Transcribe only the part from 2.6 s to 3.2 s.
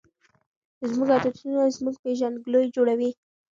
جوړوي.